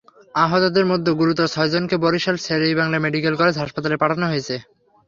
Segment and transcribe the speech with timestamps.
[0.35, 4.55] আহতদের মধ্যে গুরুতর ছয়জনকে বরিশাল শের-ই-বাংলা মেডিকেল কলেজ হাসপাতালে পাঠানো হয়েছে।